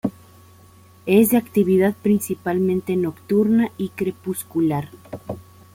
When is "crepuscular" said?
3.89-4.89